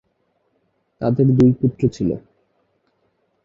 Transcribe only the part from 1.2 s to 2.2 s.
দুই পুত্র ছিল।